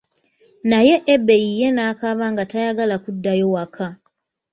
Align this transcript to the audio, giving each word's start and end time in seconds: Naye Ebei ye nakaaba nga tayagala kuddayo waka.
Naye 0.69 0.95
Ebei 1.13 1.49
ye 1.59 1.69
nakaaba 1.75 2.25
nga 2.33 2.43
tayagala 2.51 2.95
kuddayo 3.03 3.45
waka. 3.55 3.87